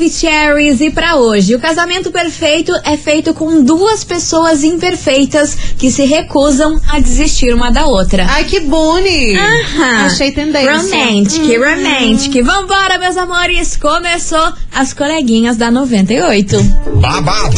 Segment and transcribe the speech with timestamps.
[0.00, 6.04] Maravicheries e para hoje, o casamento perfeito é feito com duas pessoas imperfeitas que se
[6.04, 8.26] recusam a desistir uma da outra.
[8.28, 9.34] Ai, que boni!
[9.34, 10.04] Aham.
[10.04, 10.76] Achei tendência.
[10.76, 11.64] Romantic, Hum.
[11.64, 12.42] romantic.
[12.44, 13.74] Vambora, meus amores.
[13.78, 16.62] Começou as coleguinhas da 98.
[16.96, 17.56] babado,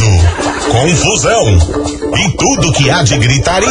[0.71, 1.57] confusão
[2.17, 3.69] e tudo que há de gritaria.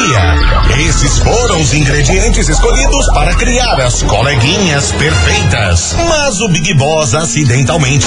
[0.89, 5.95] Esses foram os ingredientes escolhidos para criar as coleguinhas perfeitas.
[6.09, 8.07] Mas o Big Boss acidentalmente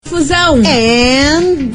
[0.11, 0.57] Confusão.
[0.57, 1.71] And...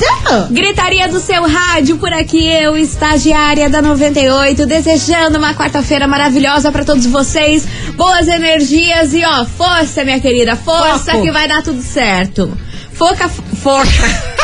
[0.50, 6.84] Gritaria do seu rádio, por aqui eu, estagiária da 98, desejando uma quarta-feira maravilhosa pra
[6.84, 7.66] todos vocês.
[7.94, 11.22] Boas energias e ó, força, minha querida, força Foco.
[11.22, 12.52] que vai dar tudo certo.
[12.92, 13.88] Foca, foca.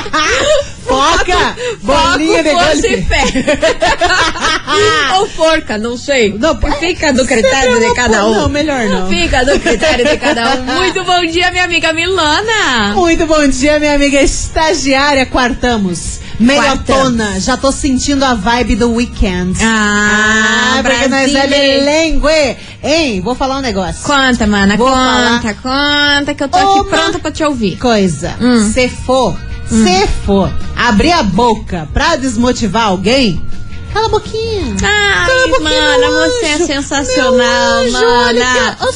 [0.86, 1.56] Foca!
[1.82, 3.22] Bolinha de e fé.
[5.18, 6.36] Ou forca, não sei.
[6.36, 8.34] Não, Fica do critério de cada um.
[8.34, 9.08] Não, melhor não.
[9.08, 10.64] Fica do critério de cada um.
[10.64, 12.94] Muito bom dia, minha amiga Milana.
[12.94, 15.26] Muito bom dia, minha amiga estagiária.
[15.26, 16.20] Quartamos.
[16.40, 17.38] Meiotona.
[17.38, 19.58] Já tô sentindo a vibe do weekend.
[19.62, 22.56] Ah, porque nós é bilingue.
[22.82, 24.02] Hein, vou falar um negócio.
[24.02, 27.76] Conta, mana, Vou conta, conta, que eu tô aqui pronta pra te ouvir.
[27.76, 28.34] Coisa.
[28.40, 28.72] Hum.
[28.72, 29.36] Se for,
[29.70, 33.44] se for abrir a boca pra desmotivar alguém,
[33.92, 34.74] cala a boquinha.
[34.82, 38.76] Ai, Cala a boquinha, mana, você é sensacional, Meu anjo, olha mana.
[38.76, 38.92] Tchau,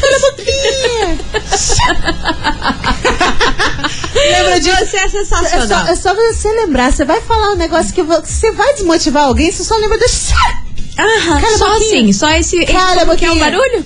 [0.00, 1.18] Cala a boquinha.
[4.14, 4.86] Lembra disso?
[4.86, 5.86] Você é É só, sensacional.
[5.88, 9.50] é só você lembrar, você vai falar um negócio que vo- você vai desmotivar alguém,
[9.52, 10.04] você só lembra do
[10.98, 11.86] Aham, Cala só boquinha.
[12.00, 12.56] assim, só esse.
[12.56, 13.50] esse Cala a como que é boquinha.
[13.50, 13.84] barulho?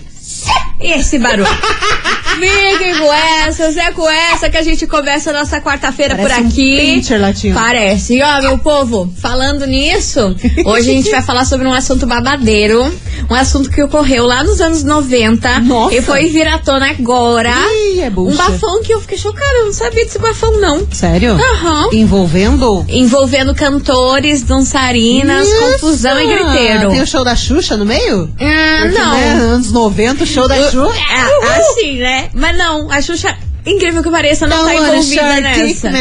[0.80, 1.48] Esse barulho.
[2.38, 6.34] Fiquem com essas, é com essa que a gente começa a nossa quarta-feira por um
[6.48, 6.76] aqui.
[6.78, 7.54] pincher latino.
[7.54, 8.14] Parece.
[8.16, 12.92] E ó, meu povo, falando nisso, hoje a gente vai falar sobre um assunto babadeiro.
[13.28, 15.94] Um assunto que ocorreu lá nos anos 90 Nossa.
[15.94, 17.52] e foi vir à tona agora.
[17.94, 18.36] Ih, é um bucha.
[18.36, 20.86] bafão que eu fiquei chocada, eu não sabia desse bafão, não.
[20.90, 21.32] Sério?
[21.34, 21.88] Aham.
[21.92, 22.84] Envolvendo?
[22.88, 25.60] Envolvendo cantores, dançarinas, Isso.
[25.72, 26.90] confusão e griteiro.
[26.90, 28.30] Tem o show da Xuxa no meio?
[28.40, 29.12] Ah, Porque, não.
[29.12, 30.98] né, anos 90, o show da Xuxa.
[30.98, 32.19] É, assim, né?
[32.34, 33.36] Mas não, a Xuxa,
[33.66, 35.90] incrível que pareça, não, tá Don't wanna envolvida nessa.
[35.90, 35.98] man.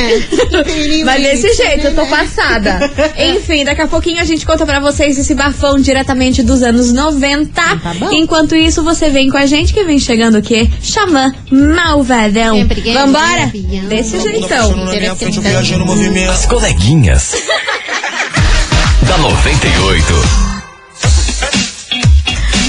[1.06, 2.80] Mas desse jeito, eu tô passada.
[3.18, 7.50] Enfim, daqui a pouquinho a gente conta pra vocês esse bafão diretamente dos anos 90.
[7.54, 8.12] Tá bom.
[8.12, 10.70] Enquanto isso, você vem com a gente que vem chegando o quê?
[10.82, 12.56] Xamã Malvadão.
[12.56, 13.52] Sempre Vambora?
[13.88, 14.74] Desse jeitão.
[16.32, 17.36] As coleguinhas.
[19.08, 20.49] da 98.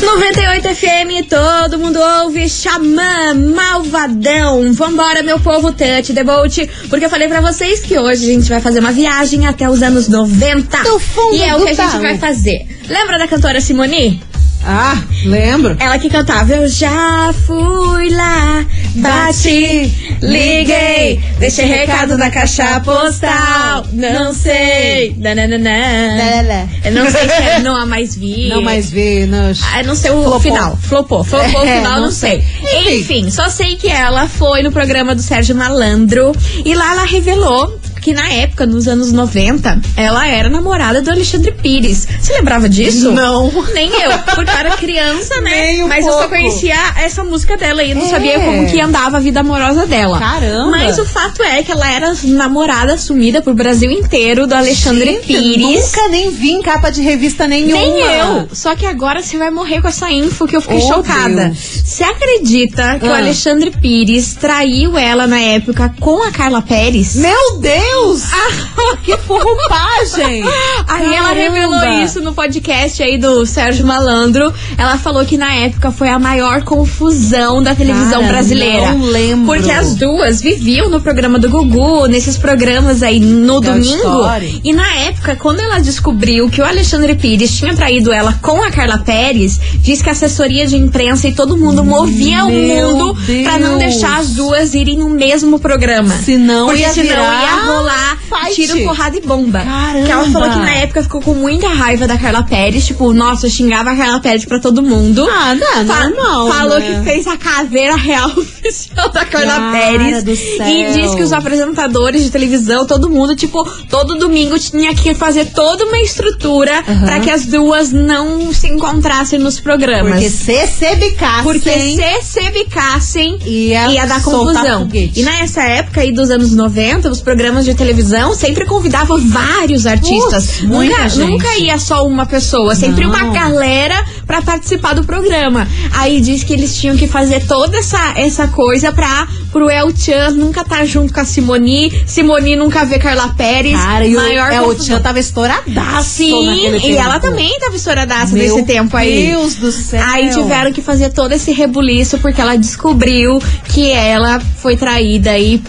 [0.02, 4.72] 98 FM, todo mundo ouve, Xamã, Malvadão.
[4.72, 8.48] Vambora, meu povo, touch the boat, porque eu falei pra vocês que hoje a gente
[8.48, 10.82] vai fazer uma viagem até os anos 90.
[10.84, 12.66] Do fundo e é o que a gente vai fazer.
[12.88, 14.29] Lembra da cantora Simone?
[14.64, 15.76] Ah, lembro.
[15.80, 18.64] Ela que cantava Eu já fui lá,
[18.96, 25.14] bati, liguei, deixei recado na caixa postal, não sei.
[25.18, 26.68] Lelé.
[26.84, 28.48] Eu não sei se é não há mais vi.
[28.48, 29.50] Não mais vi, não.
[29.72, 30.40] Ah, não sei o Flopou.
[30.40, 30.76] final.
[30.82, 31.24] Flopou.
[31.24, 32.44] Flopou o É, final, não não sei.
[32.62, 33.00] sei.
[33.00, 33.30] Enfim.
[33.30, 36.32] só sei que ela foi no programa do Sérgio Malandro
[36.64, 41.52] e lá ela revelou que na época, nos anos 90, ela era namorada do Alexandre
[41.52, 42.06] Pires.
[42.20, 43.12] Você lembrava disso?
[43.12, 43.50] Não.
[43.74, 45.50] Nem eu, porque eu era criança, né?
[45.62, 46.30] Nem um Mas eu só pouco.
[46.30, 48.08] conhecia essa música dela e não É.
[48.08, 50.18] sabia como que andava a vida amorosa dela.
[50.18, 50.70] Caramba.
[50.70, 55.26] Mas o fato é que ela era namorada assumida pro Brasil inteiro do Alexandre Gente,
[55.26, 55.86] Pires.
[55.92, 57.76] Nunca nem vi em capa de revista nenhuma.
[57.80, 58.48] Nem eu.
[58.52, 61.46] Só que agora você vai morrer com essa info que eu fiquei Oh, chocada.
[61.46, 61.58] Deus.
[61.84, 63.18] Você acredita que o Ah.
[63.18, 67.16] Alexandre Pires traiu ela na época com a Carla Pérez?
[67.16, 67.89] Meu Deus!
[69.02, 70.44] que roupagem!
[70.86, 74.52] Aí ela revelou isso no podcast aí do Sérgio Malandro.
[74.78, 78.92] Ela falou que na época foi a maior confusão da televisão Cara, brasileira.
[78.92, 79.46] não lembro.
[79.46, 83.94] Porque as duas viviam no programa do Gugu, nesses programas aí no The domingo.
[84.20, 84.60] Story.
[84.64, 88.70] E na época, quando ela descobriu que o Alexandre Pires tinha traído ela com a
[88.70, 93.16] Carla Pérez, diz que a assessoria de imprensa e todo mundo movia Meu o mundo
[93.44, 93.92] pra não Deus.
[93.92, 96.14] deixar as duas irem no mesmo programa.
[96.24, 98.54] Senão Porque ia senão virar- ia rolar fight.
[98.54, 99.60] tiro, porrada e bomba.
[99.60, 100.04] Caramba.
[100.06, 102.86] Que ela falou que na época ficou com muita raiva da Carla Pérez.
[102.86, 105.26] Tipo, nossa, xingava a Carla Pérez pra todo mundo.
[105.30, 106.98] Ah, não, Fa- normal, Falou né?
[107.00, 110.22] que fez a caveira real oficial da Carla Cara Pérez.
[110.24, 110.92] do E céu.
[110.94, 115.84] disse que os apresentadores de televisão, todo mundo, tipo, todo domingo tinha que fazer toda
[115.84, 117.06] uma estrutura Aham.
[117.06, 120.12] pra que as duas não se encontrassem nos programas.
[120.14, 124.88] Porque se se bicassem, Porque se se bicassem, Ia ia, dar confusão.
[124.92, 130.60] E nessa época aí dos anos 90, os programas de televisão sempre convidavam vários artistas.
[130.62, 133.10] Muita nunca, nunca ia só uma pessoa, sempre Não.
[133.10, 135.66] uma galera pra participar do programa.
[135.92, 140.30] Aí diz que eles tinham que fazer toda essa, essa coisa pra pro El Chan
[140.30, 143.78] nunca estar junto com a Simoni, Simoni nunca ver Carla Pérez.
[143.78, 144.86] Cara, e o maior El confusão.
[144.86, 147.00] Chan tava estouradaço Sim, e tempo.
[147.00, 149.26] ela também tava estouradaça Meu nesse tempo aí.
[149.26, 150.02] Deus do céu.
[150.06, 155.60] Aí tiveram que fazer todo esse rebuliço porque ela descobriu que ela foi traída aí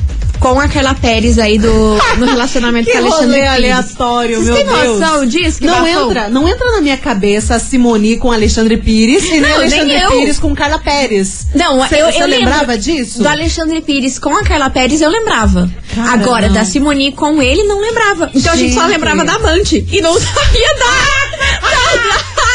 [0.42, 1.70] com a Carla Pérez aí do,
[2.18, 3.54] no relacionamento Que com a Alexandre rolê Pires.
[3.56, 5.00] aleatório, Vocês meu têm Deus.
[5.00, 5.60] noção disso?
[5.60, 9.42] Que não entra, não entra na minha cabeça a Simone com Alexandre Pires e nem
[9.42, 10.10] Não, Alexandre nem.
[10.10, 11.46] Pires com Carla Pérez.
[11.54, 13.22] Não, Cê- eu, cê eu lembrava disso?
[13.22, 15.70] Do Alexandre Pires com a Carla Pérez eu lembrava.
[15.96, 18.32] Cara, Agora, da Simone com ele, não lembrava.
[18.34, 18.92] Então a gente só Gente.
[18.94, 19.86] lembrava da amante.
[19.92, 21.22] E não sabia da.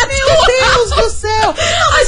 [0.09, 1.55] Meu Deus do céu!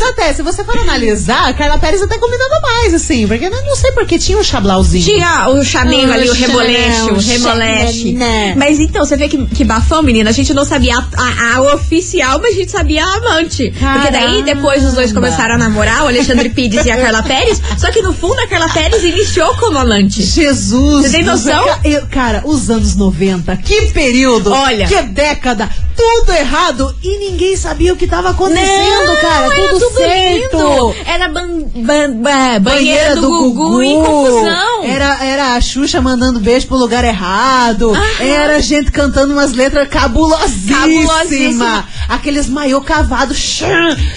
[0.00, 3.50] Mas até, se você for analisar, a Carla Pérez até combinava mais, assim, porque eu
[3.50, 5.04] não sei porque tinha um chablauzinho.
[5.04, 8.12] Tinha o chaminho Ah, ali, o Chanel, reboleste, o remoleste.
[8.12, 8.56] Chanel.
[8.56, 10.30] Mas então, você vê que, que bafão, menina.
[10.30, 13.70] A gente não sabia a, a- a oficial, mas a gente sabia a amante.
[13.70, 14.42] Porque daí, Caramba.
[14.44, 17.60] depois os dois começaram a namorar, o Alexandre Pires e a Carla Pérez.
[17.76, 20.22] Só que no fundo, a Carla Pérez iniciou como amante.
[20.22, 21.06] Jesus!
[21.06, 21.64] Você tem noção?
[21.84, 24.50] Eu- Cara, os anos 90, que período!
[24.52, 24.86] Olha.
[24.86, 25.68] Que década!
[25.96, 29.46] Tudo errado e ninguém sabia o que tava acontecendo, Não, cara!
[29.46, 29.54] era
[29.90, 30.94] Tudo, lindo.
[31.06, 34.84] Era ban, ban- ba- banheira do, Gugu, em confusão.
[34.84, 37.92] Era, era a Xuxa mandando beijo pro lugar errado.
[38.20, 41.06] Era gente cantando umas letras cabulosíssimas.
[41.06, 41.88] Cabulosíssima.
[42.08, 43.34] Aqueles maiô cavado.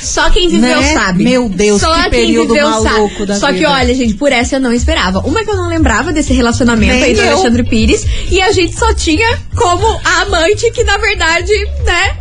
[0.02, 0.94] Só quem viveu Né?
[0.94, 1.24] sabe.
[1.24, 3.26] Meu Deus, Só que quem período viveu maluco sabe.
[3.26, 3.72] da Só que vida.
[3.72, 5.20] olha, gente, por essa eu não esperava.
[5.20, 7.32] Uma que eu não lembrava desse relacionamento Nem aí do eu.
[7.34, 8.06] Alexandre Pires.
[8.30, 11.52] E a gente só tinha como a amante que, na verdade,
[11.86, 12.18] né?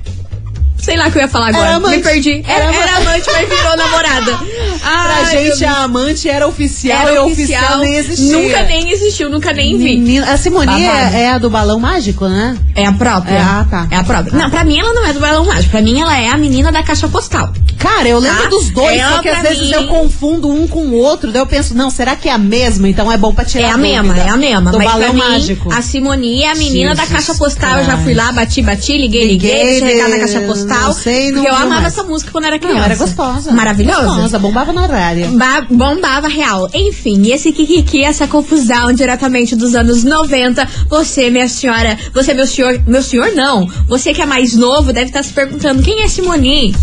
[0.80, 1.66] Sei lá o que eu ia falar agora.
[1.66, 1.96] Era amante.
[1.96, 2.42] Me perdi.
[2.46, 4.38] Era, Era era amante, mas virou namorada.
[4.80, 8.32] Pra Ai, meu gente, a amante era oficial Era e oficial nem existia.
[8.38, 9.84] Nunca nem existiu, nunca nem vi.
[9.98, 11.14] Menina, a Simone Babado.
[11.14, 12.56] é, é a do balão mágico, né?
[12.74, 13.34] É a própria.
[13.34, 13.88] É, ah, tá.
[13.90, 14.32] É a própria.
[14.36, 15.70] Não, pra mim ela não é do balão mágico.
[15.70, 17.52] Pra mim ela é a menina da caixa postal.
[17.78, 18.48] Cara, eu lembro Tá?
[18.48, 21.40] dos dois, só que às pra vezes mim- eu confundo um com o outro, daí
[21.42, 22.88] eu penso, não, será que é a mesma?
[22.88, 24.02] Então é bom pra tirar É a dúvida.
[24.02, 24.70] mesma, é a mesma.
[24.70, 25.72] Do Mas balão pra mim, mágico.
[25.72, 27.78] a Simone é a menina da Jesus caixa postal.
[27.78, 30.69] Eu já fui lá, bati, bati, liguei, liguei, Liguei, regar na caixa postal.
[30.74, 31.86] Não sei, não porque eu amava mais.
[31.94, 32.78] essa música quando era criança.
[32.78, 33.52] Não, era gostosa.
[33.52, 34.06] Maravilhosa.
[34.06, 35.28] Gostosa, bombava na rádio.
[35.38, 36.68] Ba- bombava real.
[36.72, 40.66] Enfim, e esse kikiki, essa confusão diretamente dos anos 90.
[40.88, 43.66] Você, minha senhora, você, meu senhor, meu senhor não.
[43.88, 46.74] Você que é mais novo deve estar se perguntando quem é Simone,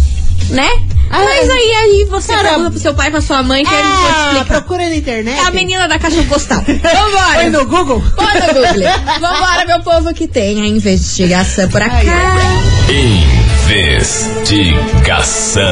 [0.49, 0.67] né?
[1.09, 4.31] Ah, Mas aí, aí você cara, pergunta pro seu pai, pra sua mãe, que Ah,
[4.33, 4.45] explicar.
[4.45, 5.37] procura na internet.
[5.39, 6.61] É a menina da caixa postal.
[6.61, 7.33] Vambora!
[7.35, 8.03] Foi no Google?
[8.13, 8.91] Bora, Google.
[9.21, 13.36] Vambora, meu povo, que tem a investigação por Ai, acá.
[13.69, 15.65] Investigação.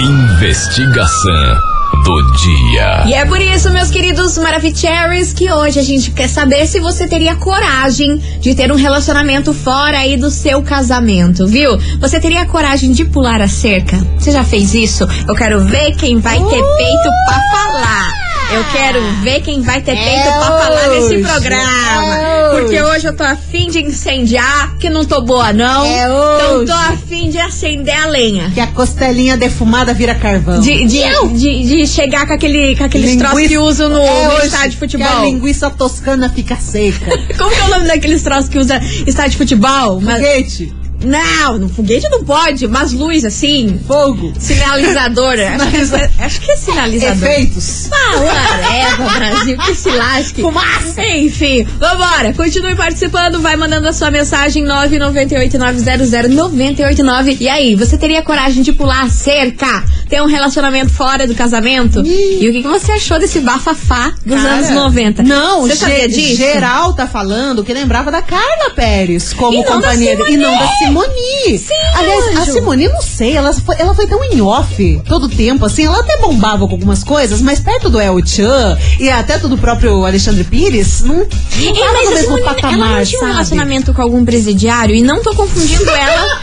[0.00, 1.60] Investigação
[2.04, 3.04] do dia.
[3.06, 7.06] E é por isso, meus queridos Maravicheries, que hoje a gente quer saber se você
[7.06, 11.78] teria coragem de ter um relacionamento fora aí do seu casamento, viu?
[12.00, 13.96] Você teria coragem de pular a cerca?
[14.18, 15.06] Você já fez isso?
[15.28, 18.35] Eu quero ver quem vai ter peito pra falar.
[18.48, 22.16] Eu quero ver quem vai ter peito pra falar nesse hoje, programa.
[22.16, 22.60] é hoje.
[22.62, 25.84] Porque hoje eu tô afim de incendiar, que não tô boa não.
[25.84, 26.66] É Então hoje.
[26.66, 28.50] tô afim de acender a lenha.
[28.54, 30.60] Que a costelinha defumada vira carvão.
[30.60, 31.02] De, de,
[31.34, 34.46] de, de chegar com, aquele, com aqueles Linguiça- troços que usam no, É no hoje
[34.46, 35.24] estádio de Que a futebol.
[35.24, 37.10] linguiça toscana fica seca.
[37.36, 40.00] Como que é o nome daqueles troços que usa estádio de futebol?
[40.00, 40.72] Mas- Foguete,
[41.02, 42.66] não, no foguete não pode.
[42.66, 43.78] Umas luzes assim.
[43.86, 45.56] fogo, Sinalizadora.
[45.56, 47.28] acho, que é, acho que é sinalizador.
[47.28, 47.88] efeitos.
[47.92, 48.16] Ah,
[48.98, 50.40] whatever, Brasil, que se lasque.
[50.42, 51.02] Fumaça.
[51.06, 52.32] Enfim, vambora.
[52.34, 57.36] Continue participando, vai mandando a sua mensagem 998-900-989.
[57.40, 59.84] E aí, você teria coragem de pular a cerca?
[60.08, 62.02] Ter um relacionamento fora do casamento?
[62.06, 65.22] E o que, que você achou desse bafafá dos Cara, anos 90?
[65.22, 66.36] Não, você sabia disso?
[66.36, 70.32] geral tá falando que lembrava da Carla Pérez como E não da companhia Simone.
[70.32, 71.58] e não da Simone.
[71.58, 72.52] Sim, Aliás, a anjo.
[72.52, 76.16] Simone, não sei, ela foi, ela foi tão em off todo tempo, assim, ela até
[76.18, 81.02] bombava com algumas coisas, mas perto do El Chan e até do próprio Alexandre Pires,
[81.02, 83.32] não, não É, mas no a mesmo Simone, patamar, ela não tinha um sabe?
[83.32, 86.40] relacionamento com algum presidiário e não tô confundindo ela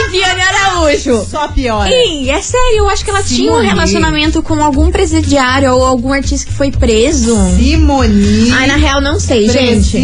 [0.00, 1.26] a Viviane Araújo.
[1.30, 1.90] Só piora.
[1.90, 3.66] Sim, é sério, eu acho que ela tinha um Simone.
[3.68, 7.36] relacionamento com algum presidiário ou algum artista que foi preso.
[7.56, 8.50] Simone.
[8.52, 9.98] Ai, na real, não sei, gente.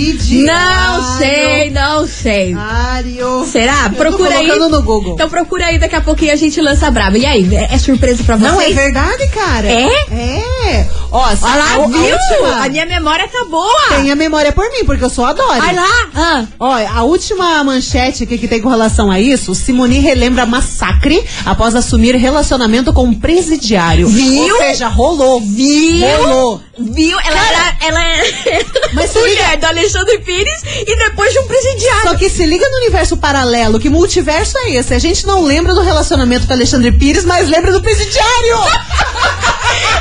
[0.44, 2.54] Não sei, não sei.
[2.54, 3.44] Mário.
[3.46, 3.84] Será?
[3.86, 4.46] Eu tô Procura aí.
[4.48, 5.14] no Google.
[5.14, 7.18] Então procura aí, daqui a pouquinho a gente lança braba.
[7.18, 8.52] E aí, é é surpresa pra vocês?
[8.52, 9.66] Não, é verdade, cara.
[9.68, 9.86] É?
[10.10, 10.88] É.
[11.10, 12.14] Ó, Olha a, lá, a viu?
[12.16, 13.88] última- A minha memória tá boa.
[13.96, 15.60] Tem a memória por mim, porque eu sou a Dori.
[15.60, 16.08] Olha lá.
[16.14, 16.44] Ah.
[16.58, 21.75] Ó, a última manchete aqui que tem com relação a isso, Simone relembra massacre após
[21.75, 24.09] assumir relacionamento com um presidiário.
[24.09, 24.55] Viu?
[24.55, 25.41] Ou seja, rolou.
[25.41, 26.07] Viu?
[26.17, 26.61] Rolou.
[26.79, 27.19] Viu?
[27.21, 28.64] Ela era, ela é
[28.95, 32.03] Mas se mulher liga- do Alexandre Pires e depois de um presidiário.
[32.11, 34.93] Só que se liga no universo paralelo, que multiverso é esse?
[34.95, 38.57] A gente não lembra do relacionamento com Alexandre Pires, mas lembra do presidiário!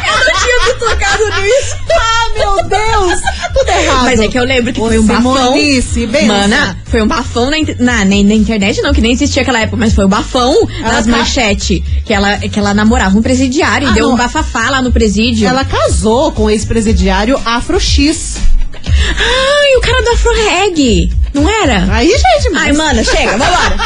[0.05, 1.75] Eu não tinha me tocado nisso.
[1.91, 3.19] ah, meu Deus!
[3.65, 4.03] Tudo errado.
[4.03, 5.53] Mas é que eu lembro que Ô, foi um bafão.
[5.53, 6.27] Benção.
[6.27, 9.77] Mana, foi um bafão na, na, nem na internet, não, que nem existia aquela época,
[9.77, 11.81] mas foi um bafão Ela nas tá- manchetes.
[12.05, 14.13] Que ela, que ela namorava um presidiário Ah, e deu não.
[14.13, 15.47] um bafafá lá no presídio.
[15.47, 18.37] Ela casou com o ex-presidiário Afro X.
[18.85, 21.11] Ai, o cara do Afro Reg.
[21.33, 21.87] Não era?
[21.93, 22.67] Aí já é demais.
[22.67, 23.77] Ai, mano, chega, vambora.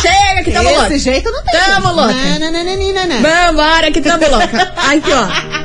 [0.00, 0.98] chega que tamo Desse louca.
[0.98, 1.60] jeito não tem.
[1.60, 1.96] Tamo jeito.
[1.96, 3.20] louca.
[3.22, 4.72] Vambora que tamo louca.
[4.76, 5.61] Aqui, ó.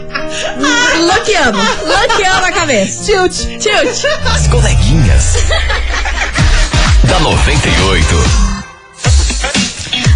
[0.99, 1.61] Loqueamos.
[1.85, 3.03] Loqueamos a cabeça.
[3.05, 3.33] Tilt.
[3.59, 4.05] Tilt.
[4.33, 5.35] As coleguinhas.
[7.05, 8.47] da 98.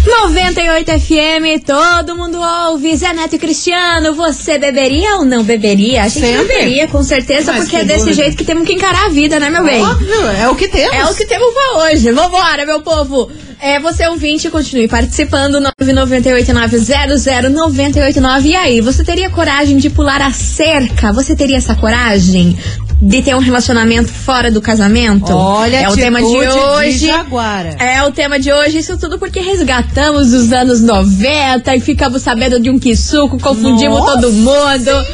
[0.04, 2.94] 98 FM, todo mundo ouve.
[2.96, 6.02] Zé Neto e Cristiano, você beberia ou não beberia?
[6.02, 6.48] A gente Sempre.
[6.48, 8.16] beberia, com certeza, Mas porque que é desse dúvida.
[8.22, 9.80] jeito que temos que encarar a vida, né, meu bem?
[9.82, 10.92] Óbvio, é o que temos.
[10.94, 12.10] É o que temos pra hoje.
[12.10, 13.30] Vambora, meu povo.
[13.62, 15.62] É, você ouvinte, continue participando.
[15.80, 18.46] 998900989.
[18.46, 21.12] E aí, você teria coragem de pular a cerca?
[21.12, 22.58] Você teria essa coragem?
[23.00, 25.32] De ter um relacionamento fora do casamento?
[25.32, 27.06] Olha, é o tema de hoje.
[27.06, 27.76] Jaguara.
[27.78, 32.58] É o tema de hoje, isso tudo porque resgatamos os anos 90 e ficamos sabendo
[32.58, 34.84] de um quisuco, confundimos Nossa todo mundo.
[34.84, 35.06] Senhora!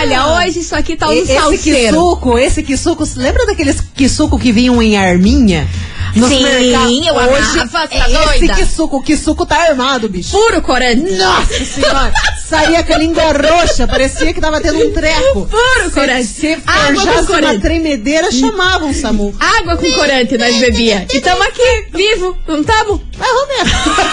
[0.00, 1.96] Olha, hoje isso aqui tá um esse salseiro.
[1.96, 5.66] quisuco, esse quisuco, lembra daqueles quisuco que vinham em arminha?
[6.16, 7.06] Nos Sim, mercados?
[7.06, 8.54] eu Hoje, amava, tá esse doida?
[8.54, 10.30] quisuco, o quisuco tá armado, bicho.
[10.30, 11.12] Puro corante.
[11.12, 12.12] Nossa senhora,
[12.48, 15.46] saía com a língua roxa, parecia que tava tendo um treco.
[15.46, 16.24] Puro corante.
[16.24, 17.60] Se Água com forjasse uma corante.
[17.60, 19.34] tremedeira, chamavam o SAMU.
[19.38, 21.06] Água com corante nós bebia.
[21.12, 23.00] E tamo aqui, vivo, não tamo?
[23.18, 23.96] Mas, Roberto.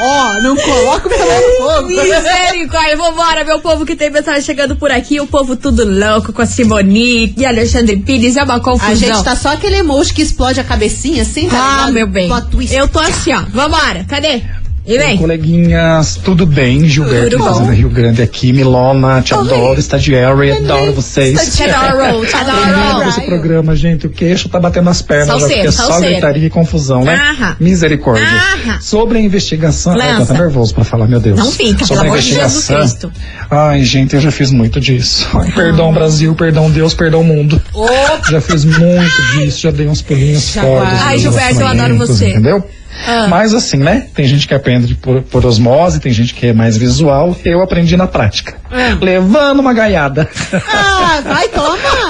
[0.00, 1.88] Ó, não coloca o pelo no fogo.
[1.88, 5.20] Misericórdia, vambora, meu povo que tem mensagem chegando por aqui.
[5.20, 8.36] O povo tudo louco com a Simone e Alexandre Pires.
[8.36, 8.92] É uma confusão.
[8.92, 11.92] A gente tá só aquele emoji que explode a cabecinha assim, tá Ah, ligado?
[11.94, 12.30] meu bem.
[12.70, 13.40] Eu tô assim, ó.
[13.52, 14.42] Vambora, cadê?
[14.88, 15.18] E vem.
[15.18, 16.88] Coleguinhas, tudo bem?
[16.88, 17.52] Gilberto Tudo bom.
[17.52, 19.40] Fazenda Rio Grande aqui, Milona, te Oi.
[19.40, 21.54] adoro, estagiário, adoro vocês.
[21.54, 23.06] Te adoro, te adoro.
[23.06, 26.12] esse programa, gente, o queixo tá batendo as pernas, Salseiro, porque é só salseiro.
[26.14, 27.16] gritaria e confusão, né?
[27.16, 27.56] Aham.
[27.60, 28.24] Misericórdia.
[28.26, 28.80] Aham.
[28.80, 30.32] Sobre a investigação, eu tô Lança.
[30.32, 31.38] nervoso pra falar, meu Deus.
[31.38, 32.66] Não fica, Sobre pelo amor de Jesus.
[32.66, 33.12] Cristo.
[33.50, 35.28] Ai, gente, eu já fiz muito disso.
[35.34, 37.60] Ai, perdão, Brasil, perdão, Deus, perdão, mundo.
[38.30, 40.86] Já fiz muito disso, já dei uns pulinhos fora.
[40.86, 42.30] dos Ai, Gilberto, eu adoro você.
[42.30, 42.64] Entendeu?
[43.06, 43.26] Ah.
[43.28, 44.06] Mas assim, né?
[44.14, 47.36] Tem gente que aprende por, por osmose, tem gente que é mais visual.
[47.44, 48.56] Eu aprendi na prática.
[49.00, 50.28] Levando uma gaiada.
[50.52, 51.67] Ah, vai, toma.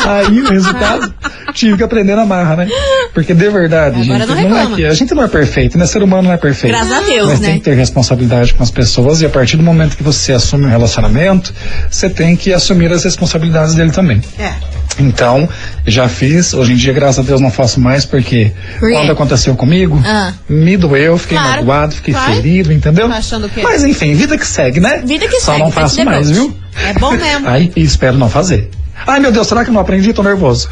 [0.09, 1.15] Aí o resultado,
[1.55, 2.69] tive que aprender na marra, né?
[3.13, 5.87] Porque de verdade, Agora gente, não não, é que a gente não é perfeito, né?
[5.87, 6.73] Ser humano não é perfeito.
[6.75, 7.49] Graças a Deus, Mas né?
[7.49, 10.65] tem que ter responsabilidade com as pessoas e a partir do momento que você assume
[10.67, 11.53] um relacionamento,
[11.91, 14.21] você tem que assumir as responsabilidades dele também.
[14.39, 14.53] É.
[15.01, 15.49] Então,
[15.87, 16.53] já fiz.
[16.55, 20.33] Hoje em dia, graças a Deus, não faço mais, porque Por quando aconteceu comigo, Ah.
[20.49, 21.57] me doeu, fiquei Claro.
[21.59, 22.35] magoado, fiquei Vai.
[22.35, 23.09] ferido, entendeu?
[23.09, 23.21] Tá?
[23.63, 25.03] Mas enfim, vida que segue, né?
[25.05, 26.55] Vida que Só segue, não faz faço mais, viu?
[26.89, 27.47] É bom mesmo.
[27.77, 28.71] E espero não fazer.
[29.07, 30.13] Ai, meu Deus, será que eu não aprendi?
[30.13, 30.69] Tô nervoso.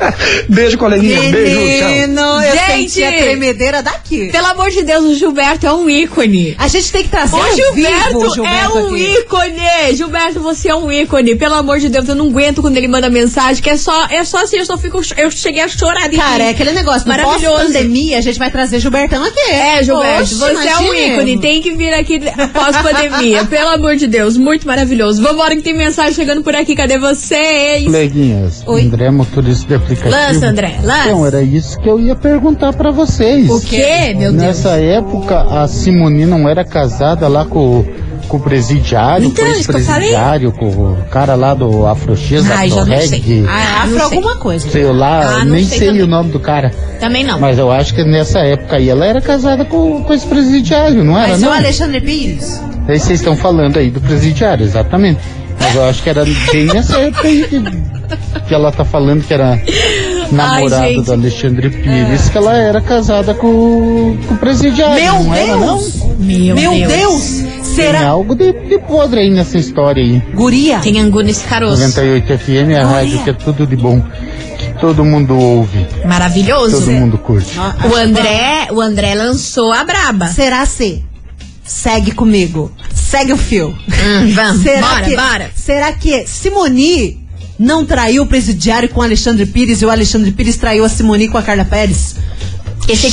[0.48, 1.20] Beijo, coleguinha.
[1.30, 1.88] Beijo, tchau.
[1.90, 2.90] Menino, eu Gente!
[2.90, 4.28] senti a tremedeira daqui.
[4.30, 6.54] Pelo amor de Deus, o Gilberto é um ícone.
[6.58, 9.12] A gente tem que trazer O Gilberto, vivo o Gilberto é um aqui.
[9.18, 9.96] ícone!
[9.96, 11.34] Gilberto, você é um ícone.
[11.36, 14.22] Pelo amor de Deus, eu não aguento quando ele manda mensagem, que é só, é
[14.24, 15.00] só assim, eu só fico.
[15.16, 17.56] Eu cheguei a chorar de Cara, é aquele negócio, Maravilhoso.
[17.56, 19.50] pós-pandemia, a gente vai trazer Gilbertão aqui.
[19.50, 21.14] É, Gilberto, Oxe, você é um imagina.
[21.14, 21.40] ícone.
[21.40, 23.44] Tem que vir aqui após pandemia.
[23.46, 25.22] Pelo amor de Deus, muito maravilhoso.
[25.22, 26.74] Vambora que tem mensagem chegando por aqui.
[26.76, 26.98] Cadê
[27.70, 27.84] vocês?
[27.84, 28.82] Coleguinhas, Oi.
[28.86, 30.10] André, motorista de aplicativo.
[30.10, 31.08] Lança, André, lança.
[31.08, 33.48] Então, era isso que eu ia perguntar pra vocês.
[33.50, 34.34] O quê, meu Deus?
[34.42, 37.84] Nessa época, a Simone não era casada lá com,
[38.28, 42.40] com o presidiário, Então, com o presidiário, com o cara lá do Afrox, sei.
[42.40, 43.44] reggae.
[43.48, 44.68] Ah, Ah, Afro alguma coisa.
[44.68, 46.70] Sei lá, Ah, nem sei sei, o nome do cara.
[46.98, 47.38] Também não.
[47.40, 51.16] Mas eu acho que nessa época aí ela era casada com, com esse presidiário, não
[51.18, 51.52] era Mas o não?
[51.52, 52.60] Alexandre Pires?
[52.88, 55.20] Aí vocês estão falando aí do presidiário, exatamente.
[55.60, 57.60] Mas eu acho que era bem nessa época aí que,
[58.48, 59.60] que ela tá falando que era
[60.32, 61.04] namorado gente.
[61.04, 65.02] do Alexandre Pires, que ela era casada com, com o presidiário.
[65.02, 65.76] Meu não era, não?
[65.76, 65.96] Deus!
[66.18, 66.88] Meu, Meu Deus.
[66.92, 67.30] Deus!
[67.80, 68.08] Tem Será?
[68.08, 70.20] algo de, de podre aí nessa história aí.
[70.34, 70.80] Guria?
[70.80, 71.80] Tem angu nesse caroço.
[71.80, 74.00] 98 FM é a rádio que é tudo de bom.
[74.58, 76.80] Que todo mundo ouve, Maravilhoso.
[76.80, 77.58] todo mundo curte.
[77.58, 80.26] O André, o André lançou a braba.
[80.26, 81.04] Será se?
[81.64, 82.72] Segue comigo.
[83.10, 83.76] Segue o fio.
[83.88, 85.50] Hum, vamos, será bora, que, bora.
[85.56, 87.18] Será que Simoni
[87.58, 91.26] não traiu o presidiário com o Alexandre Pires e o Alexandre Pires traiu a Simoni
[91.26, 92.14] com a Carla Pérez?
[92.88, 93.08] Esse!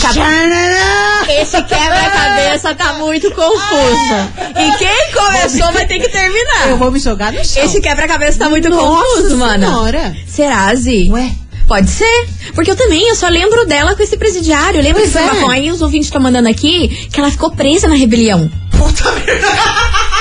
[1.29, 4.15] Esse quebra-cabeça tá muito confuso.
[4.55, 6.69] E quem começou vai ter que terminar.
[6.69, 7.63] Eu vou me jogar no chão.
[7.63, 9.67] Esse quebra-cabeça tá muito Nossa confuso, mana.
[9.67, 10.15] Senhora.
[10.27, 11.09] Será, Zi?
[11.11, 11.31] Ué?
[11.67, 12.27] Pode ser.
[12.55, 14.81] Porque eu também, eu só lembro dela com esse presidiário.
[14.81, 15.21] Lembra Pois que é.
[15.21, 15.51] é.
[15.51, 18.49] aí os ouvintes estão mandando aqui que ela ficou presa na rebelião.
[18.77, 20.16] 不测评哈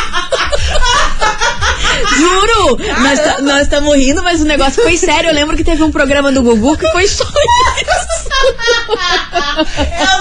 [2.17, 2.79] Juro!
[3.03, 5.31] Nós ta- Nós estamos rindo, mas o negócio foi sério.
[5.31, 8.07] Eu lembro que teve um programa do Gugu que foi só isso.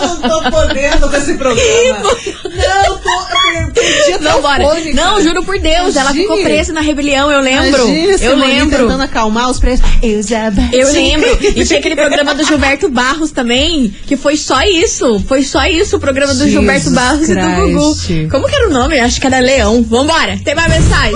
[0.02, 2.00] Eu não tô podendo com esse programa.
[2.44, 3.16] Não, tô.
[4.10, 4.58] Eu Não, bora.
[4.64, 7.82] telefone, Não, juro por Deus, ela ficou presa na rebelião, eu lembro.
[8.22, 8.80] Eu lembro.
[8.80, 9.86] tentando acalmar os preços.
[10.02, 10.76] Eu já bati.
[10.76, 11.38] Eu lembro.
[11.56, 15.20] E tinha aquele programa do Gilberto Barros também, que foi só isso.
[15.28, 17.96] Foi só isso o programa do Jesus Gilberto Barros e do Gugu.
[17.96, 18.30] Christ.
[18.32, 19.00] Como que era o nome?
[19.00, 19.84] Acho que era Leão.
[19.84, 21.16] Vambora, tem mais mensagem.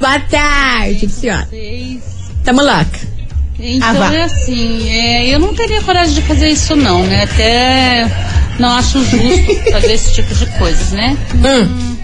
[0.00, 1.48] Boa tarde, senhora.
[2.44, 3.12] Tamo louca.
[3.58, 7.22] Então Ah, é assim, é, eu não teria coragem de fazer isso não, né?
[7.24, 8.10] Até
[8.58, 11.16] não acho justo fazer esse tipo de coisas, né?
[11.34, 11.96] Hum.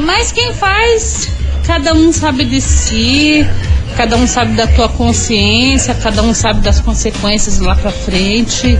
[0.00, 1.28] Mas quem faz,
[1.66, 3.46] cada um sabe de si,
[3.96, 8.78] cada um sabe da tua consciência, cada um sabe das consequências lá pra frente,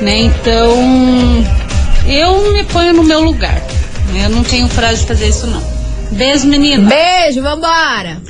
[0.00, 0.18] né?
[0.20, 1.44] Então,
[2.06, 3.60] eu me ponho no meu lugar.
[4.14, 5.62] Eu não tenho coragem de fazer isso não.
[6.12, 6.88] Beijo, menina.
[6.88, 8.20] Beijo, vambora.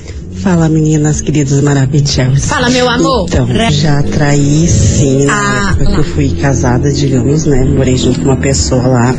[0.43, 2.47] Fala meninas queridas maravilhosas.
[2.47, 3.27] Fala, meu amor.
[3.29, 5.91] Então, já traí sim, na Ah, época lá.
[5.95, 7.63] que eu fui casada, digamos, né?
[7.65, 9.15] Morei junto com uma pessoa lá.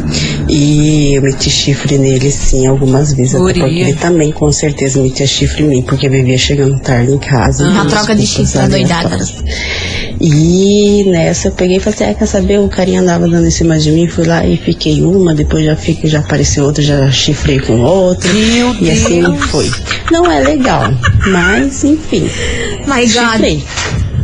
[0.50, 3.36] E eu meti chifre nele sim algumas vezes.
[3.36, 7.18] Até porque ele também com certeza metia chifre em mim, porque vivia chegando tarde em
[7.20, 7.70] casa.
[7.70, 9.08] Uma e troca de chifre adoidada.
[9.16, 9.44] aleatórias.
[10.20, 12.60] E nessa eu peguei e falei assim, ah, quer saber?
[12.60, 15.76] O carinha andava dando em cima de mim, fui lá e fiquei uma, depois já
[15.76, 18.32] fiquei, já apareceu outra, já chifrei com outra.
[18.34, 19.70] Meu e assim foi.
[20.12, 20.94] Não é legal,
[21.28, 22.30] mas enfim.
[22.88, 23.34] My God.
[23.34, 23.64] Chifrei.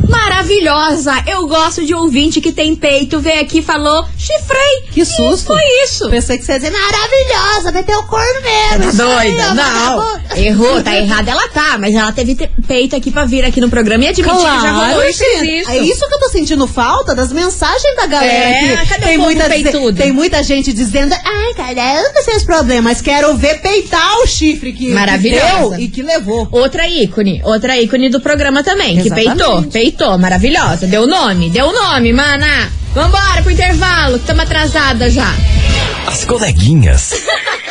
[0.09, 1.23] Maravilhosa.
[1.27, 3.19] Eu gosto de ouvinte que tem peito.
[3.19, 4.81] Veio aqui e falou, chifrei.
[4.91, 5.45] Que susto.
[5.47, 6.09] foi isso.
[6.09, 8.97] Pensei que você ia dizer maravilhosa, vai ter o corno mesmo.
[8.97, 9.53] Tá doida?
[9.53, 10.19] Não.
[10.37, 13.69] Errou, tá errada ela tá, mas ela teve te- peito aqui pra vir aqui no
[13.69, 15.23] programa e admitir que já rolou Claro, isso.
[15.71, 18.87] É isso que eu tô sentindo falta das mensagens da galera É, aqui.
[18.89, 19.97] cadê o tem, povo muita, peitudo?
[19.97, 25.29] tem muita gente dizendo, ai, caramba, seus problemas, quero ver peitar o chifre que, que
[25.29, 26.47] deu e que levou.
[26.51, 29.27] Outra ícone, outra ícone do programa também, que Exatamente.
[29.37, 29.63] peitou,
[29.99, 30.88] peitou, maravilhosa.
[30.88, 32.71] Deu nome, deu nome, mana.
[32.93, 35.31] Vambora pro intervalo, que estamos atrasada já.
[36.07, 37.13] As coleguinhas.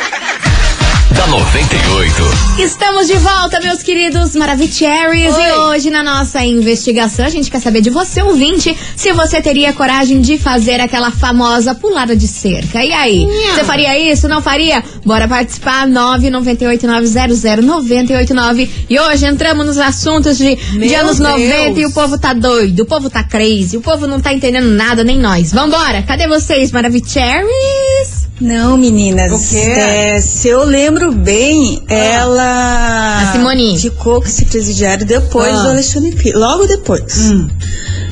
[1.19, 2.23] da 98.
[2.59, 5.35] Estamos de volta, meus queridos Maravicheries.
[5.35, 9.73] E hoje, na nossa investigação, a gente quer saber de você, ouvinte, se você teria
[9.73, 12.83] coragem de fazer aquela famosa pulada de cerca.
[12.83, 13.25] E aí?
[13.53, 14.29] Você faria isso?
[14.29, 14.81] Não faria?
[15.05, 18.69] Bora participar, 998900989.
[18.89, 21.31] E hoje entramos nos assuntos de, de anos Deus.
[21.31, 24.69] 90 e o povo tá doido, o povo tá crazy, o povo não tá entendendo
[24.69, 25.51] nada, nem nós.
[25.51, 28.27] Vambora, cadê vocês, Maravicheries?
[28.41, 29.31] Não, meninas.
[29.33, 29.57] O quê?
[29.57, 33.21] É, se eu lembro bem, ela.
[33.21, 33.77] A Simone.
[33.77, 35.63] Ficou com esse presidiário depois Ah.
[35.63, 36.39] do Alexandre Pires.
[36.39, 37.33] Logo depois.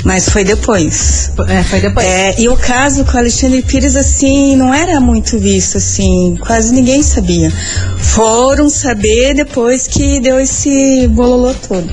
[0.04, 1.32] Mas foi depois.
[1.48, 2.06] É, foi depois.
[2.06, 6.74] É, e o caso com o Alexandre Pires, assim, não era muito visto, assim, quase
[6.74, 7.52] ninguém sabia.
[7.98, 11.88] Foram saber depois que deu esse bololô todo.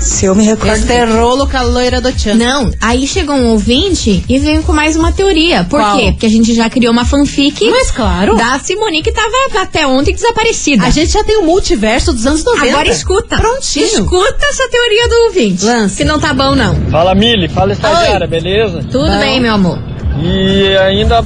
[0.00, 0.74] Se eu me recordo.
[0.74, 2.34] Este rolo com a loira do Tchan.
[2.34, 5.64] Não, aí chegou um ouvinte e veio com mais uma teoria.
[5.64, 5.96] Por Qual?
[5.96, 6.12] quê?
[6.12, 8.36] Porque a gente já criou uma fanfic Mas claro.
[8.36, 9.28] da Simone que tava
[9.60, 10.84] até ontem desaparecida.
[10.84, 12.68] A gente já tem o multiverso dos anos 90.
[12.68, 13.36] Agora escuta.
[13.36, 13.86] Prontinho.
[13.86, 15.64] Escuta essa teoria do ouvinte.
[15.64, 15.96] Lance.
[15.96, 16.74] Que não tá bom, não.
[16.90, 17.48] Fala, Mili.
[17.48, 18.80] Fala, estagiária, beleza?
[18.90, 19.18] Tudo Bom.
[19.18, 19.78] bem, meu amor.
[20.22, 21.22] E ainda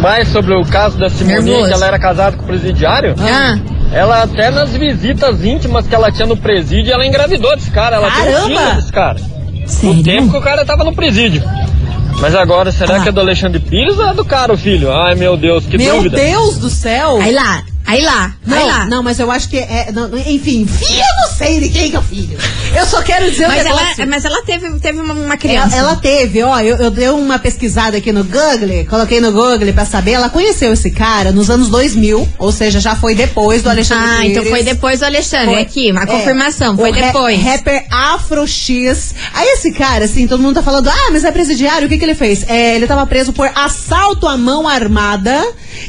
[0.00, 3.14] mais sobre o caso da Simone, que ela era casada com o presidiário.
[3.20, 3.58] Ah,
[3.92, 7.96] Ela até nas visitas íntimas que ela tinha no presídio, ela engravidou desse cara.
[7.96, 8.40] Ela Caramba!
[8.48, 9.16] tem filho desse cara.
[9.64, 10.02] O sério?
[10.02, 11.42] tempo que o cara tava no presídio.
[12.20, 13.00] Mas agora, será Ah.
[13.00, 14.92] que é do Alexandre Pires ou é do cara o filho?
[14.92, 16.16] Ai, meu Deus, que Meu dúvida.
[16.16, 17.18] Deus do céu.
[17.20, 18.86] Aí lá, Aí lá, Não, aí lá.
[18.86, 19.90] não, mas eu acho que é.
[19.92, 22.36] não, não, enfim, filho, eu não sei de quem que é o filho.
[22.74, 25.76] Eu só quero dizer Mas um ela, mas ela teve, teve uma, uma Ela, criança.
[25.76, 29.84] ela teve, ó, eu, eu dei uma pesquisada aqui no Google, coloquei no Google pra
[29.84, 34.04] saber, ela conheceu esse cara nos anos 2000, ou seja, já foi depois do Alexandre
[34.10, 34.50] Ah, então Pires.
[34.50, 35.46] foi depois do Alexandre.
[35.54, 37.40] Foi- Aqui, uma é, confirmação, foi depois.
[37.42, 39.14] rapper Afro X.
[39.32, 42.04] Aí esse cara, assim, todo mundo tá falando, ah, mas é presidiário, o que que
[42.04, 42.44] ele fez?
[42.48, 45.40] É, ele tava preso por assalto à mão armada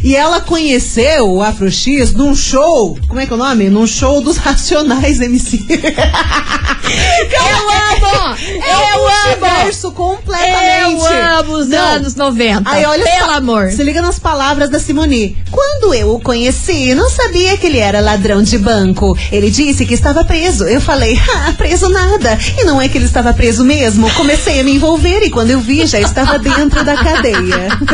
[0.03, 3.69] e ela conheceu o Afro X num show, como é que é o nome?
[3.69, 5.65] Num show dos Racionais MC.
[5.69, 8.37] Eu amo!
[8.39, 9.45] É Eu um amo!
[9.45, 11.01] universo completamente.
[11.01, 11.77] Eu amo os Não.
[11.79, 12.69] anos 90.
[12.69, 13.71] Aí olha Pelo amor.
[13.71, 15.35] Se liga nas palavras da Simone.
[15.51, 19.17] Quando eu o conheci, não sabia que ele era ladrão de banco.
[19.31, 20.63] Ele disse que estava preso.
[20.65, 22.37] Eu falei, ah, preso nada.
[22.57, 24.09] E não é que ele estava preso mesmo.
[24.11, 27.67] Comecei a me envolver e quando eu vi, já estava dentro da cadeia.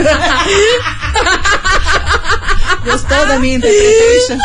[2.84, 4.38] Gostou da minha interpretation?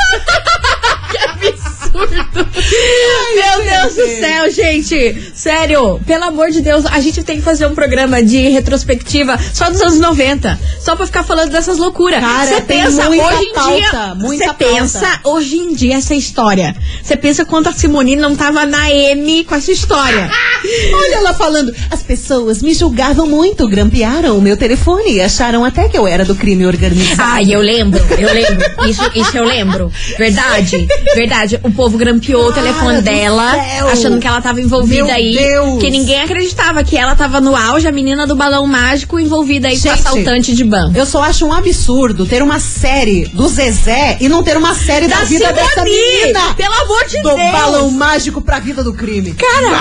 [4.72, 5.32] Gente.
[5.34, 9.70] Sério, pelo amor de Deus, a gente tem que fazer um programa de retrospectiva só
[9.70, 10.58] dos anos 90.
[10.80, 12.20] Só pra ficar falando dessas loucuras.
[12.20, 14.14] Cara, Você pensa hoje em pauta, dia.
[14.20, 16.76] Você pensa hoje em dia essa história.
[17.02, 20.30] Você pensa quanto a Simone não tava na M com essa história.
[20.92, 25.88] Olha ela falando, as pessoas me julgavam muito, grampearam o meu telefone e acharam até
[25.88, 27.22] que eu era do crime organizado.
[27.22, 28.88] Ai, eu lembro, eu lembro.
[28.88, 29.90] Isso, isso eu lembro.
[30.16, 31.60] Verdade, verdade.
[31.62, 33.88] O povo grampeou o telefone dela, céu.
[33.88, 35.34] achando que ela tava envolvida Meu aí.
[35.36, 35.80] Deus.
[35.80, 39.76] Que ninguém acreditava que ela tava no auge, a menina do balão mágico envolvida aí
[39.76, 40.96] com Gente, assaltante de banco.
[40.96, 45.06] Eu só acho um absurdo ter uma série do Zezé e não ter uma série
[45.08, 45.90] da, Da vida dessa Simone!
[45.90, 46.54] menina.
[46.54, 47.52] Pelo amor de do Deus!
[47.52, 49.34] balão mágico pra vida do crime.
[49.34, 49.78] Cara!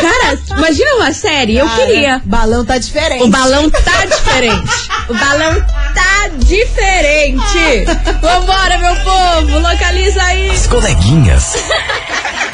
[0.00, 2.22] Cara, imagina uma série, eu Cara, queria.
[2.24, 3.24] Balão tá diferente.
[3.24, 4.88] O balão tá diferente.
[5.08, 5.64] O balão
[5.94, 7.84] tá diferente.
[8.20, 10.50] Vambora, meu povo, localiza aí.
[10.50, 11.56] As coleguinhas.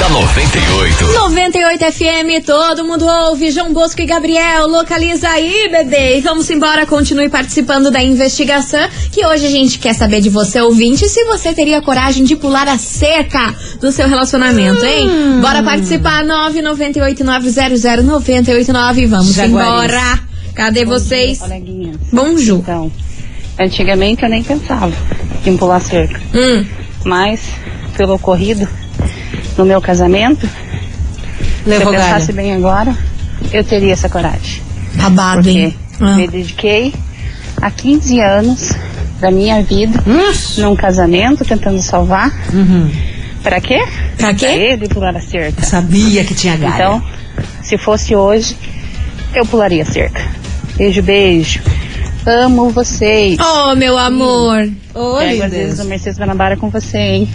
[0.00, 1.04] da 98.
[1.12, 3.50] 98 FM, todo mundo ouve.
[3.50, 6.16] João Bosco e Gabriel, localiza aí, bebê.
[6.16, 8.80] E vamos embora, continue participando da investigação.
[9.12, 12.66] Que hoje a gente quer saber de você, ouvinte, se você teria coragem de pular
[12.66, 15.06] a cerca do seu relacionamento, hein?
[15.06, 15.42] Hum.
[15.42, 19.06] Bora participar, 998900989.
[19.06, 19.92] Vamos Jaguariz.
[19.92, 20.18] embora.
[20.54, 21.40] Cadê vocês?
[21.40, 21.96] Coleguinhas.
[22.10, 22.60] Bonjour.
[22.60, 22.90] Então,
[23.58, 24.94] antigamente eu nem pensava
[25.44, 26.18] em pular cerca.
[26.34, 26.64] Hum,
[27.04, 27.42] Mas,
[27.98, 28.66] pelo ocorrido
[29.60, 32.96] no meu casamento, se eu Levou pensasse bem agora,
[33.52, 34.62] eu teria essa coragem.
[34.94, 35.76] babado, Porque hein?
[36.00, 36.16] Ah.
[36.16, 36.94] me dediquei
[37.60, 38.72] há 15 anos
[39.20, 40.02] da minha vida
[40.56, 42.32] num casamento, tentando salvar.
[43.42, 43.84] Pra quê?
[44.16, 44.46] Pra quê?
[44.46, 45.62] Pra ele pular a cerca.
[45.62, 46.74] Sabia que tinha galha.
[46.74, 47.02] Então,
[47.62, 48.56] se fosse hoje,
[49.34, 50.22] eu pularia a cerca.
[50.76, 51.60] Beijo, beijo.
[52.26, 53.38] Amo vocês.
[53.38, 54.70] Oh, meu amor.
[54.94, 57.28] Ô, Pego às vezes o Mercedes Guanabara com você, hein?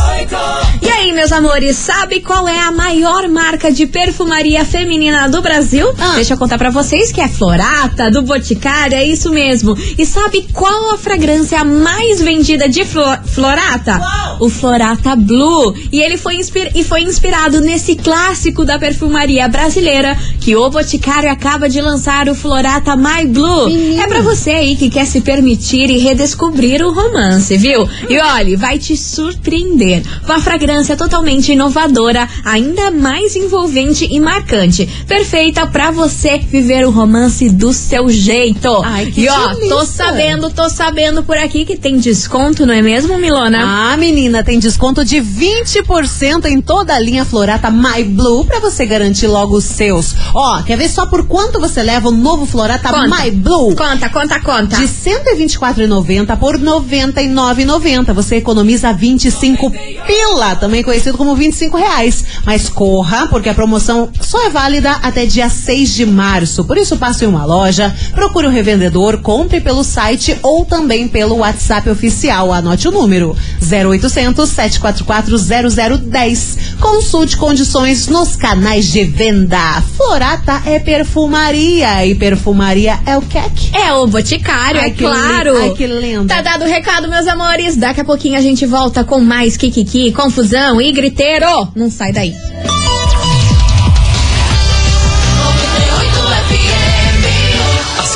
[0.83, 5.91] E aí, meus amores, sabe qual é a maior marca de perfumaria feminina do Brasil?
[5.97, 6.11] Ah.
[6.13, 9.77] Deixa eu contar pra vocês que é Florata, do Boticário, é isso mesmo.
[9.97, 13.97] E sabe qual a fragrância mais vendida de Flo- Florata?
[14.39, 15.73] O Florata Blue.
[15.91, 16.39] E ele foi,
[16.75, 22.35] e foi inspirado nesse clássico da perfumaria brasileira que o Boticário acaba de lançar o
[22.35, 23.69] Florata My Blue.
[23.97, 27.87] É pra você aí que quer se permitir e redescobrir o romance, viu?
[28.09, 30.03] E olha, vai te surpreender.
[30.25, 34.87] Com a fragrância totalmente inovadora, ainda mais envolvente e marcante.
[35.07, 38.81] Perfeita pra você viver o romance do seu jeito.
[38.83, 39.85] Ai, que e ó, tô delícia.
[39.85, 43.91] sabendo, tô sabendo por aqui que tem desconto, não é mesmo, Milona?
[43.91, 48.85] Ah, menina, tem desconto de 20% em toda a linha Florata My Blue pra você
[48.85, 50.15] garantir logo os seus.
[50.33, 53.23] Ó, quer ver só por quanto você leva o novo Florata Conta.
[53.23, 53.75] My Blue?
[53.75, 54.75] Conta, conta, conta.
[54.77, 58.13] De R$ 124,90 por R$ 99,90.
[58.13, 62.23] Você economiza 25 pila, também conhecido como 25 reais.
[62.45, 66.63] Mas corra, porque a promoção só é válida até dia 6 de março.
[66.71, 71.39] Por isso, passe em uma loja, procure um revendedor, compre pelo site ou também pelo
[71.39, 72.53] WhatsApp oficial.
[72.53, 76.57] Anote o número 0800 744 0010.
[76.79, 79.83] Consulte condições nos canais de venda.
[79.97, 83.75] Florata é perfumaria e perfumaria é o queque.
[83.75, 85.57] É o Boticário, Ai, é que claro.
[85.57, 86.27] ai, que lindo.
[86.27, 87.75] Tá dado o recado, meus amores.
[87.75, 91.67] Daqui a pouquinho a gente volta com mais Kikiki, confusão e griteiro.
[91.75, 92.33] Não sai daí.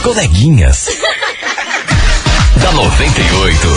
[0.05, 0.87] Coleguinhas.
[2.61, 3.67] da 98.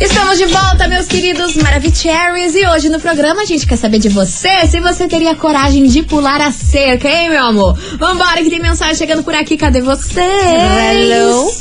[0.00, 2.54] Estamos de volta, meus queridos Maravicheries.
[2.54, 6.02] E hoje no programa a gente quer saber de você se você teria coragem de
[6.04, 7.78] pular a cerca, hein, meu amor?
[7.98, 9.58] Vambora, que tem mensagem chegando por aqui.
[9.58, 10.22] Cadê você?
[10.22, 11.52] Hello.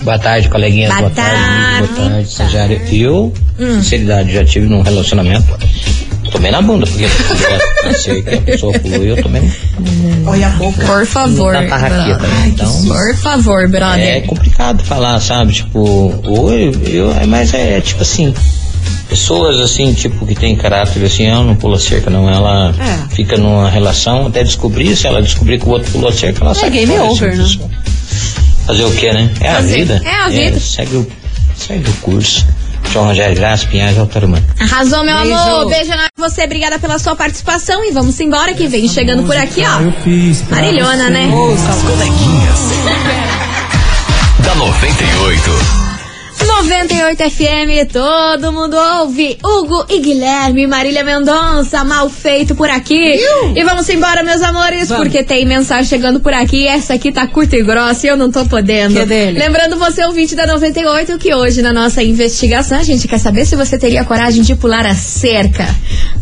[0.00, 0.88] Boa tarde, coleguinhas.
[0.88, 1.38] Boa Boa, tarde,
[1.94, 2.34] tarde.
[2.38, 2.96] Boa tarde.
[2.98, 3.74] Eu, Hum.
[3.82, 5.46] sinceridade, já tive num relacionamento.
[6.34, 9.42] Tomei na bunda, porque eu sei que a pessoa pulou e eu tomei
[10.26, 10.84] Olha a boca.
[10.84, 11.52] Por favor.
[11.54, 12.26] na tarraqueta.
[12.26, 12.44] né?
[12.48, 14.26] Então, Por favor, é brother.
[14.26, 15.52] complicado falar, sabe?
[15.52, 15.78] Tipo,
[16.26, 18.34] ou eu, eu- é, mas é tipo assim.
[19.08, 22.28] Pessoas assim, tipo, que tem caráter assim, ela não pula cerca, não.
[22.28, 23.14] Ela É.
[23.14, 24.96] fica numa relação até descobrir.
[24.96, 27.68] Se ela descobrir que o outro pulou cerca, ela sai game fora, over, assim, né?
[28.66, 29.30] Fazer o que, né?
[29.40, 30.02] É a Fazer- vida.
[30.04, 30.58] é a vida.
[30.58, 31.06] segue, o,
[31.56, 32.46] segue o curso.
[32.94, 34.38] João Rogério Graça, Pinhais, Altarumã.
[34.60, 35.34] Arrasou, meu Beijo.
[35.34, 35.68] amor.
[35.68, 36.44] Beijo na você.
[36.44, 37.84] Obrigada pela sua participação.
[37.84, 39.80] E vamos embora que vem chegando por aqui, ó.
[40.54, 41.28] Marilhona, né?
[41.68, 42.60] As coleguinhas.
[44.44, 45.83] da 98.
[46.62, 49.36] 98 FM, todo mundo ouve.
[49.42, 53.18] Hugo e Guilherme, Marília Mendonça, mal feito por aqui.
[53.54, 55.04] E vamos embora, meus amores, Vamos.
[55.04, 56.66] porque tem mensagem chegando por aqui.
[56.66, 58.98] Essa aqui tá curta e grossa e eu não tô podendo.
[58.98, 59.30] É?
[59.32, 63.56] Lembrando você, ouvinte da 98, que hoje na nossa investigação a gente quer saber se
[63.56, 65.66] você teria coragem de pular a cerca.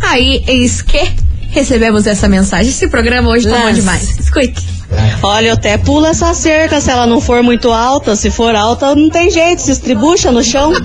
[0.01, 1.13] Aí, eis que
[1.51, 2.71] recebemos essa mensagem.
[2.71, 4.19] Esse programa hoje tá bom demais.
[4.19, 4.82] Escute.
[5.23, 8.17] Olha, eu até pula essa cerca se ela não for muito alta.
[8.17, 10.73] Se for alta, não tem jeito, se estribucha no chão.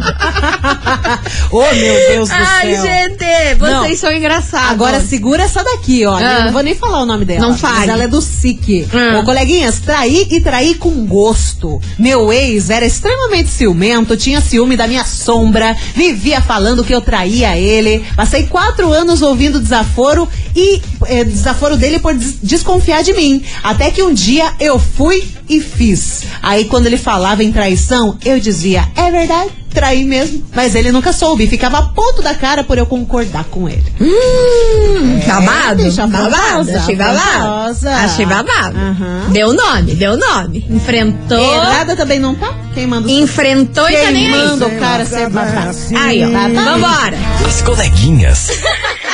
[1.50, 2.84] Oh, meu Deus do Ai, céu.
[2.84, 3.96] gente, vocês Não.
[3.98, 4.70] são engraçados.
[4.72, 6.16] Agora segura essa daqui, ó.
[6.18, 6.22] Ah.
[6.40, 7.40] Eu não vou nem falar o nome dela.
[7.48, 7.78] Não fale.
[7.80, 8.88] Mas ela é do SIC.
[8.94, 9.20] Ah.
[9.20, 11.82] Ô, coleguinhas, trair e trair com gosto.
[11.98, 17.58] Meu ex era extremamente ciumento, tinha ciúme da minha sombra, vivia falando que eu traía
[17.58, 18.04] ele.
[18.16, 23.44] Passei quatro anos ouvindo desaforo e eh, desaforo dele por des- desconfiar de mim.
[23.64, 26.24] Até que um dia eu fui e fiz.
[26.42, 30.44] Aí quando ele falava em traição, eu dizia, é verdade, traí mesmo.
[30.56, 33.84] Mas ele nunca soube, ficava ponto da cara por eu concordar com ele.
[34.02, 35.84] Hum, babado?
[35.84, 37.80] deixa babado, famosa, achei babado.
[37.90, 38.78] Achei babado.
[38.78, 39.26] Aham.
[39.30, 40.66] Deu nome, deu nome.
[40.70, 41.38] Enfrentou.
[41.38, 42.54] Errada também não tá?
[42.74, 44.48] Quem manda o Enfrentou e tá Quem nem aí.
[44.48, 45.78] manda o cara ser babado?
[45.96, 46.32] Aí, ó.
[46.32, 46.64] Tá, tá.
[46.74, 47.18] Vambora.
[47.48, 48.50] As coleguinhas.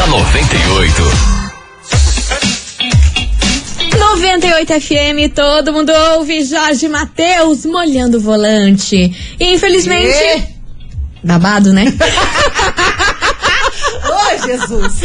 [0.00, 1.02] da 98.
[3.98, 8.96] 98 FM, todo mundo ouve Jorge Matheus molhando o volante.
[9.38, 10.16] E infelizmente.
[10.16, 10.42] E?
[11.22, 11.84] Babado, né?
[14.44, 15.00] Jesus!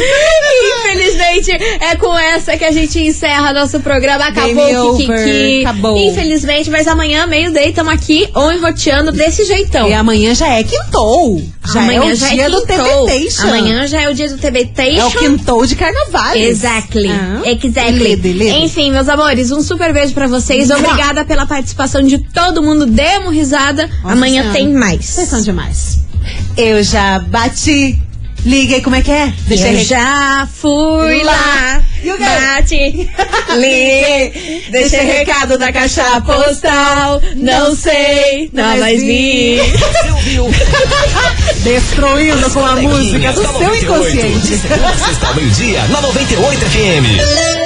[0.88, 4.24] Infelizmente, é com essa que a gente encerra nosso programa.
[4.26, 5.12] Acabou o Kikiki.
[5.12, 5.98] over, acabou.
[5.98, 9.88] Infelizmente, mas amanhã, meio-day, estamos aqui ou enroteando desse jeitão.
[9.88, 11.42] E amanhã já é quintou.
[11.72, 12.60] Já Amanhã é o já dia é do.
[12.62, 13.28] TBT.
[13.42, 14.96] Amanhã já é o dia do TBT.
[14.98, 16.36] é o quintou de carnaval.
[16.36, 17.10] Exactly.
[17.10, 17.92] Ah, exactly.
[18.16, 18.56] lido, lido.
[18.58, 20.68] Enfim, meus amores, um super beijo pra vocês.
[20.68, 20.78] Mua.
[20.78, 22.86] Obrigada pela participação de todo mundo.
[22.86, 23.88] Demos risada.
[24.02, 24.58] Nossa Amanhã Senhora.
[24.58, 25.04] tem mais.
[25.04, 25.98] Vocês são demais.
[26.56, 28.00] Eu já bati.
[28.46, 29.32] Liguei, como é que é?
[29.50, 32.24] eu re- já fui lá, E o quê?
[32.24, 33.10] bate,
[33.58, 39.58] liguei, deixei recado da caixa postal, não sei, não mais vi.
[41.64, 44.46] Destruindo com a música do seu inconsciente.
[44.46, 47.65] Sexta, meio-dia, na 98 FM.